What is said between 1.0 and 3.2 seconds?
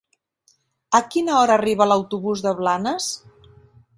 quina hora arriba l'autobús de Blanes?